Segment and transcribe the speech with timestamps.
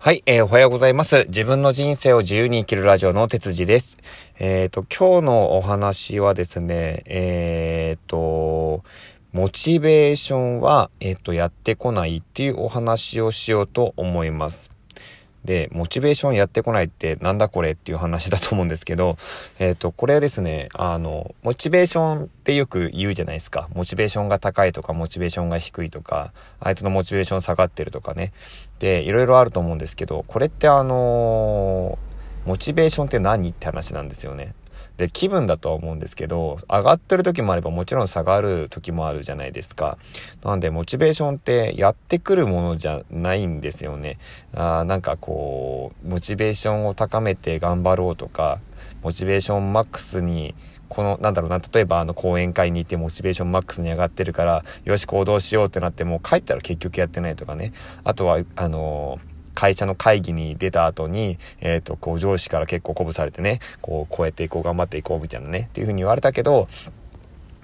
[0.00, 1.24] はい、えー、おはようございます。
[1.26, 3.98] 自分の人生を自由に生きるラジオの哲次です。
[4.38, 8.84] えっ、ー、と、今日のお話はですね、えっ、ー、と、
[9.32, 14.70] モチベーションは、えっ、と、やってこないっていうお話をしようと思います。
[15.44, 19.16] で、モチベーションやってこないってなんだこれっていう話だと思うんですけど、
[19.58, 23.68] えっ、ー、と、これですね、あの、モチベーションってよく言うじゃないですか。
[23.74, 28.32] モチベーションが高いとか、モチベーションが低いとか、あいつのモチベーション下がってるとかね。
[28.78, 31.98] で、いろいろあると思うんですけど、これってあの
[32.46, 34.54] モチベーションって何って話なんですよね。
[34.96, 39.98] で、気分だとは思うんですけど、上がってる時もあればもちろん下がる時もあるじゃないですか。
[40.44, 44.18] なんで、モチベーションってやってくるものじゃないんですよね。
[44.54, 48.60] あなんかこう、モチベーションを高めて頑張ろうとか、
[49.02, 50.54] モチベーションマックスに
[50.88, 57.72] この、なんだろうな、例えばあの講演会に行ってモチベーションマックスに上がってるから、よし行動しようってなってもう帰ったら結局やってないとかね。
[58.04, 66.68] あとは、あのー会社の会議に出た後に、えっ、ー、と、こう上司から結構鼓舞されてね、こう、こうやっていこう、頑張っていこうみたいなね、っていうふうに言われたけど、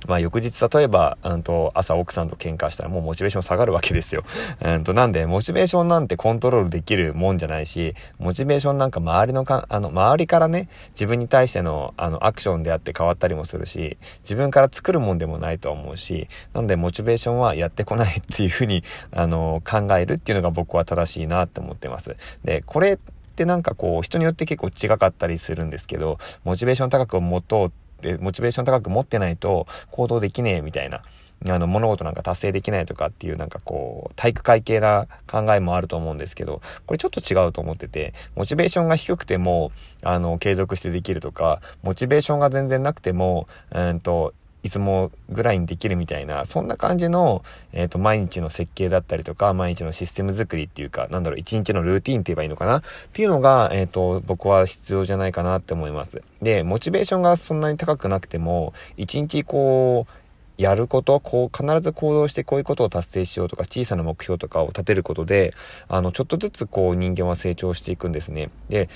[0.07, 4.25] まあ翌日例えば、うんと、朝奥さんと喧嘩したらもうモチベーション下がるわけですよ。
[4.63, 18.83] うんと、なんで、モチベーションなんてコントロールできるもんじゃないし、モチベーションなんか周りのか、あの、周りからね、自分に対しての、あの、アクションであって変わったりもするし、自分から作るもんでもないと思うし、なんで、モチベーションはやってこないっていうふうに、
[19.13, 22.15] あの、考えるっていうのが僕は正しいなって思ってます。
[22.45, 22.99] で、これっ
[23.37, 27.84] てなんかこう、人によって結構違かったりするんですけど、モチベーション高く持とうって
[28.21, 31.03] モチベーション高く持ってないと行動できねえみたいな。
[31.47, 39.71] あの、物事なんか達成できないとかっていうなんかこう、体育会系な考えもあると思うんですけど、これちょっと違うと思ってて、モチベーションが低くても、
[40.03, 44.33] あの、継続してできるとか、モチベーションが全然なくても、うんと、
[44.65, 52.79] いつもぐらいにできるみたいな、そんな感じの、えっ、ー、と、毎日の設計だったりとか、毎日のシステム作りっていうか、なんだろう、一日のルーティンって言えばいいのかな？
[52.79, 56.23] っていうのが、えっ、ー、と、僕は必要じゃないかなって思います。
[56.41, 60.13] で、モチベーションがそんなに高くなくても、一日こう、
[60.57, 65.53] やること、こう、必ず行動してこういうことを達成しようとか、小さな目標とかを立てることで、
[65.89, 68.49] あの、ちょっとずつこう、人間は成長していくんですね。
[68.71, 68.89] で、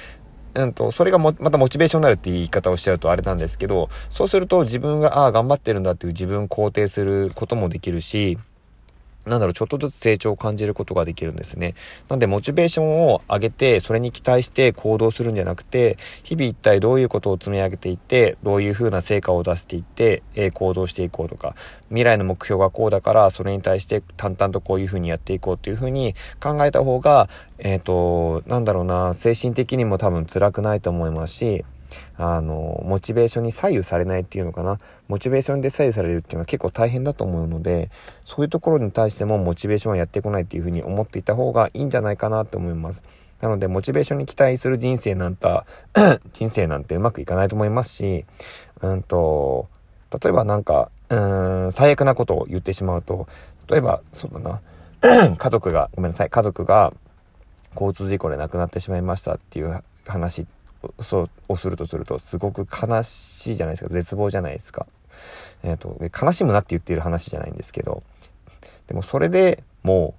[0.62, 8.38] うんと、それがも、またモチベーションになるっていう言い方をしちゃうとあれなんですけど、そうすると自分が、ああ、頑張ってるんだっていう自分を肯定することもできるし、
[9.28, 11.74] なんだろう、ちょっとずつ成長を感じることができるんですね。
[12.08, 21.54] なんで、モチベーションを上げて、それに期待して行動するんじゃなくて、日々一体どういうことを積み上げていって、どういう風な成果を出していって、え、行動していこうとか、
[21.88, 27.28] 未来の目標がこうだから、それに対して淡々とこういう風にやっていこうっていう風に考えた方が、
[27.58, 31.64] えっ、ー、と、なんだろうな、精神的にも多分辛くないと思いますし、
[32.16, 34.78] あの、モチベーションに左右されないっていうのかな。
[35.08, 37.90] モチベーションで左右されるっていうのは結構大変だと思うので、
[38.24, 43.04] そういうところに対してもモチベーションはやってこないっていうふうに思っていた方がいいんじゃないかなと思います。
[43.40, 45.46] なので、モチベーションに期待する人生なんて、
[46.32, 48.24] 人生なんてうまくいかないと思いますし、
[48.82, 49.68] うんと、
[50.22, 51.16] 例えばなんか、う
[51.68, 53.28] ん、最悪なことを言ってしまうと、
[53.70, 54.60] 例えば、そうだ
[55.00, 56.92] な、 家族が、ごめんなさい、家族が
[57.74, 60.46] 交通事故で亡くなってしまいましたっていう話
[61.00, 64.86] そうをするとするとすごく悲しいじゃないですか絶望じゃないですか。
[65.62, 68.02] え、ー、と悲しむなって言っている話じゃないんですけど
[68.86, 70.14] でもそれでも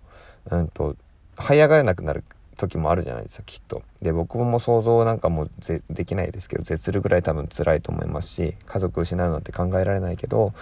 [0.50, 0.96] う、うんと、
[1.36, 2.24] 這い上がれなくなる
[2.58, 3.84] 時もあるじゃないですかきっと。
[4.02, 5.48] で僕も想像なんかも
[5.90, 10.54] できないですけど絶するぐらい多分辛いと思いますし家族失うなんて考えられないけど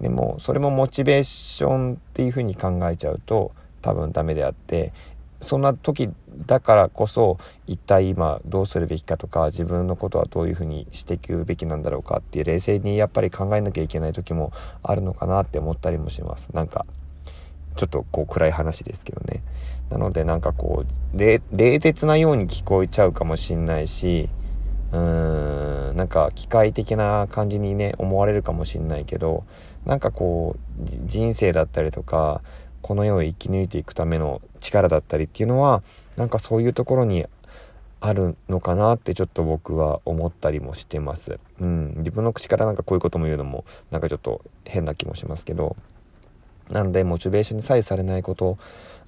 [0.00, 4.92] でもそれもモチベーションっていうふうに考えちゃうと多分ダメであって
[5.40, 6.10] そんな時
[6.46, 14.52] だからこそ一体今どうするべきかとか自分のことはどういうふうにしていくべきなんだろうかっていう冷静にやっぱり考えなきゃいけない時も
[14.82, 16.50] あるのかなって思ったりもします。
[16.52, 16.86] なんか
[17.76, 19.42] ちょっとこう暗い話ですけどね。
[19.90, 20.84] なのでなんかこ
[21.14, 21.40] う冷
[21.80, 24.28] 徹なように聞こえちゃうかもしんないし
[24.92, 29.44] うーんなんか機械的な感じにね思われるかもしんないけど
[29.84, 32.42] なんかこう人生だったりとか
[32.82, 35.82] この世を生き抜いていくための力だったりっていうのは
[36.16, 37.26] なんかそういうところに
[38.00, 41.38] あるのかなってちょっと僕は思ったりもしてます。
[41.60, 41.94] うん。
[41.98, 45.76] 自分の口からなんかこういうことも言うのもなんかちょっと変な気もしますけど。
[46.70, 48.56] なのでモチベーションに左右されないこと、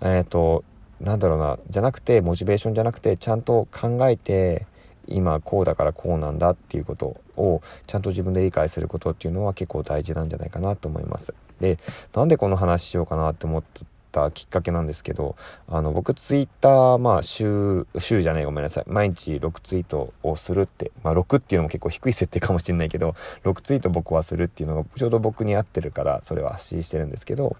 [0.00, 0.64] えっ、ー、と、
[1.00, 4.66] なんだろうな、じゃなくて、モチベーションじゃなくて、ちゃんと考えて、
[5.06, 11.34] 今こうだからこうなんだっていうことをちゃんと自分で理解することっていうのは結構大事なんじゃないかなと思います。
[11.60, 11.78] で、
[12.14, 13.62] なんでこの話しようかなって思っ
[14.10, 15.36] たきっかけなんですけど、
[15.68, 18.84] あの、僕ツイッター、まあ週、週じゃないごめんなさい。
[18.86, 23.14] 毎日6ツイートをするって、まあ6っていうのも結構低い設定かもしれないけど、
[23.44, 27.56] 6ツイート僕はするっていうのがちょうど僕に合ってるから、それを発信してるんですけど、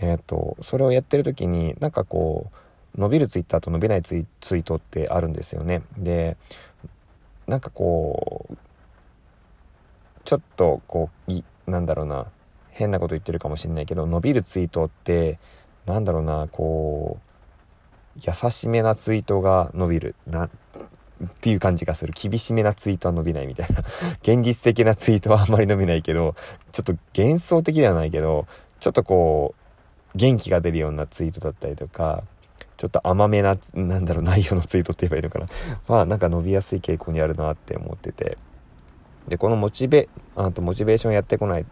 [0.00, 2.56] えっ、ー、と、それをやってる時になんかこう、
[2.96, 5.82] 伸びるツイッターと伸びないツイツイートってあるんですよね。
[5.96, 6.36] で
[7.46, 8.56] なんかこう
[10.24, 12.26] ちょっとこういなんだろうな。
[12.70, 15.38] 変なこと言ってるかもしれないけど伸びるツイートって
[15.86, 20.14] なんだろうなこう優しめなツイートが伸びる。
[20.26, 20.50] なっ
[21.40, 22.14] ていう感じがする。
[22.16, 23.80] 厳しめなツイートは伸びないみたいな。
[24.22, 26.34] 現実的なツイートはあんまり伸びないけど
[26.72, 28.46] ちょっと幻想的ではないけど
[28.78, 29.54] ちょっとこ
[30.14, 32.24] う元気が出るようなツイートだったりとか
[32.76, 35.46] ちょっと甘めななんだろう内容のツイートって言えばいいのかな。
[35.86, 38.38] まあなんか伸びやすい傾向にあるなって思ってて。
[39.28, 41.66] でこのモチベあとモチベーションやってこない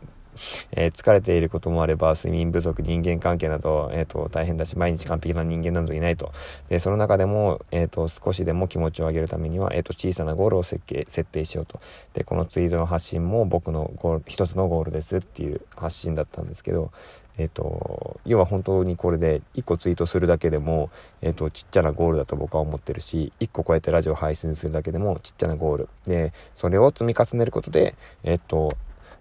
[0.72, 6.32] えー、疲れていることもあれば睡眠不足人間関係など、えーと、大変だし毎日完璧な人間などいないと。
[6.68, 11.80] でその中でも、えーと、少しでも気持ちを上げるためには、えーと、小さなゴールを設計設定しようと。
[12.14, 16.92] でこのツイートの発信も僕のゴール一つのゴールですっていう発信だったんですけど
[17.38, 20.90] えーと、要は本当にこれで1個ツイートするだけでも、
[21.22, 25.88] えーと、ちっちゃなゴールだと僕は思ってるし1個こうやってラジオ配信するだけでもちっちゃなゴール。
[26.04, 27.94] でそれを積み重ねることで、
[28.24, 28.76] えーと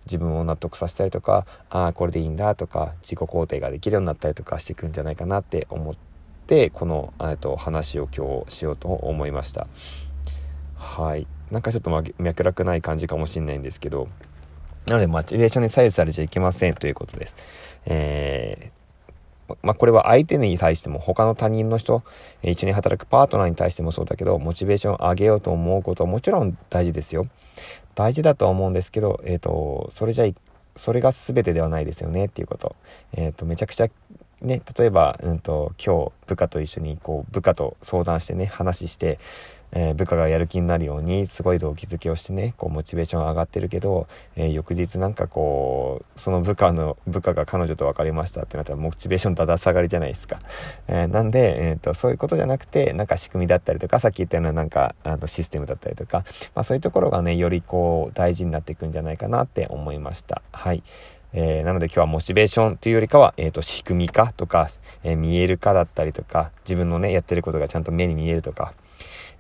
[0.07, 5.95] 自分を納得させたりとかああこれでいいんだとか自己肯定ができるようになったりとかしていくんじゃないかなって思っ
[6.47, 9.67] てこのえっと話を今日しようと思いました。
[10.75, 11.27] はい。
[11.51, 14.09] なんかちょっと脈絡ない感じかもしれないんですけど
[14.87, 17.35] なのでモチベーションに左右されちゃいけませんということです。
[17.85, 18.77] えー
[19.63, 22.03] まあ、これは相手に対しても他の他人の人
[22.43, 27.27] 一緒に働くパートナーに対してもそうだけどモチベーションを上げようと思うことはもちろん大事ですよ
[27.95, 30.25] 大事だとは思うんですけど、えーと、それじゃ
[30.75, 32.75] それが全てではないですよねっていうこと,、
[33.13, 33.87] えーと、めちゃくちゃ
[34.41, 39.19] ね例えば、うんと今日部下と一緒にこう部下と相談してね話して
[39.73, 50.39] えー、部下がやる気になるようにすごい動機づけをしてねこうモチベーション上がってるけど、えー、翌日なんかこうその部下の部下が彼女と別れましたってなったらモチベーションだだ下がりじゃないですか、
[50.87, 56.23] えー、なんで、えーと、そういうことじゃなくてなんか仕組みだったりとかさっき言ったようななんかあのシステムだったりとか、
[56.55, 60.41] まあ、そういうところがねよりこう大事になっていくんじゃないかなって思いました。
[60.51, 60.81] はい。
[61.33, 64.69] えー、なので今日はモチベーションというよりかは、えーと、仕組みかとか、
[65.03, 68.73] えー、見えるかだったりとか自分のねやってることがちゃんと目に見えるとか、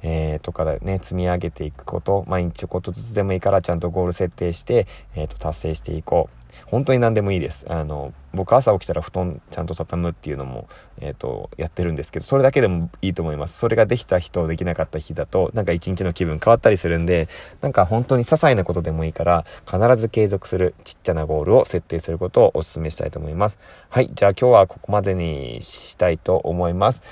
[0.03, 6.37] えー、とかね、積み上げていくこと、毎日ちょこっとずつでもいいからちゃんとゴール設定して、えー、と達成していこう。
[6.65, 7.65] 本当に何でもいいです。
[7.69, 10.67] あの、僕朝起きたら布団ちゃんと畳むっていうのも、
[10.99, 13.57] えっ、ー、と、やってるんですけど、それだけでもいいと思います。
[13.57, 17.27] それができた日とできなかった日だと、なんか一日の気分変わったりするんで、
[17.61, 23.59] なんか本当に些細なことでもいいから、必ず継続するちっちゃなゴールを設定することをお勧めしたいと思います。
[23.89, 27.03] はい、じゃあ今日はここまでにしたいと思います。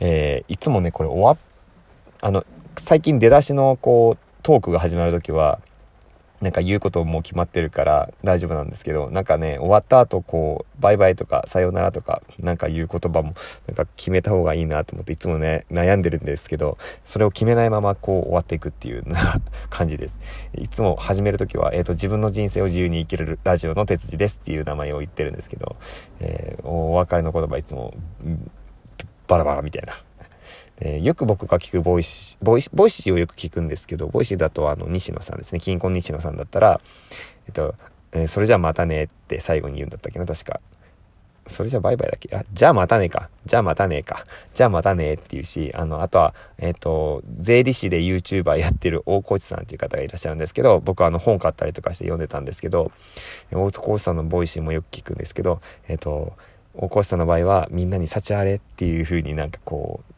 [0.00, 1.36] えー、いつもね、これ終わっ
[2.26, 2.44] あの、
[2.76, 5.60] 最近出だしのこう、トークが始まる時は、
[6.40, 13.34] なんか言うことも決まってるから大丈夫なんですけど、なんかね、終わった後こう、バイバイとかさようならとか、なんか言う言葉も
[13.68, 19.40] なんか決めた方がいいなと思っていつもね、悩んでるんですけど、それを決めないままこう終わっていくっていうな
[19.70, 20.18] 感じです。
[20.58, 25.76] いつも始める時は、えっ、ー、と、自分の人生を自由に生きるラジオの哲司ですっていう名前を言ってるんですけど、
[26.18, 27.94] えー、お別れの言葉いつも、
[29.28, 29.92] バラバラみたいな
[30.80, 35.60] えー、よく僕が聞くボイシボイ Voicy をよく聞くんですけど、 Voicy だとあの、西野さんですね。
[35.60, 36.80] キンコン西野さんだったら、
[37.46, 37.74] えっと、
[38.12, 40.60] えー、それじゃあまたねって最後に言うんだったっけな、確か。
[41.48, 42.36] それじゃあバイバイだっけ？
[42.36, 43.30] あ、じゃあまたねか。
[43.44, 44.24] じゃあまたねか。
[44.52, 52.90] じゃあまたねっていうし、あの、あとは、えっ、ー、と、税理士で YouTuber やってる大河内さんっていう方がいらっしゃるんですけど、僕はあの本買ったりとかして読んでたんですけど、
[53.52, 56.32] 大河内さんの Voicy もよく聞くんですけど、えっ、ー、と、
[56.74, 60.12] 大河内さんの場合はみんなに幸あれっていう風になんかこう、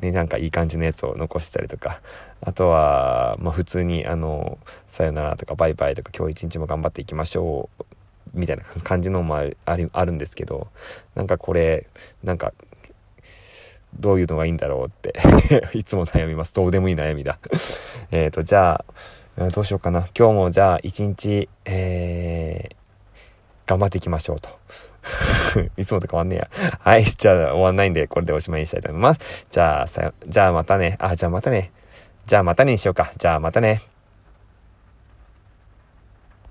[0.00, 2.00] ね、なんかいい感じのやつを残したりとか、
[2.40, 7.84] あとは、まあ普通に、あの、さよならとかバイバイとか今日一日も頑張っていきましょう、
[8.34, 9.44] みたいな感じのもあ
[9.76, 10.68] りあるんですけど、
[11.14, 11.86] なんかこれ、
[12.22, 12.52] なんか、
[13.98, 15.14] どういうのがいいんだろうって
[15.72, 16.54] いつも悩みます。
[16.54, 17.38] どうでもいい悩みだ
[18.10, 18.84] えっと、じゃ
[19.38, 20.06] あ、どうしようかな。
[20.16, 22.76] 今日もじゃあ一日、えー、
[23.66, 24.48] 頑張っていきましょうと。
[25.76, 26.48] いつもと変わんねえや。
[26.80, 27.04] はい。
[27.04, 29.46] じゃあ終わんないんで、これでおしまいにしたいと思います。
[29.50, 30.96] じゃあ、さよ、じゃあまたね。
[31.00, 31.72] あ、じゃあまたね。
[32.26, 33.12] じゃあまたねにしようか。
[33.16, 33.82] じゃあまたね。